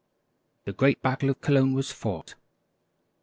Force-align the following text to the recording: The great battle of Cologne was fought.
The 0.65 0.73
great 0.73 1.03
battle 1.03 1.29
of 1.29 1.41
Cologne 1.41 1.75
was 1.75 1.91
fought. 1.91 2.33